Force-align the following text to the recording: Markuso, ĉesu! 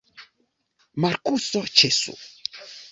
Markuso, 1.05 1.63
ĉesu! 1.83 2.21